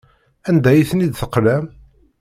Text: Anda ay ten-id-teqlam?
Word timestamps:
Anda 0.49 0.69
ay 0.71 0.83
ten-id-teqlam? 0.89 1.65